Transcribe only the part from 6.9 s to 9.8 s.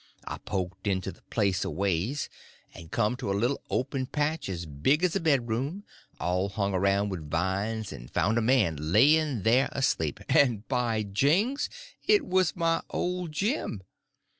with vines, and found a man laying there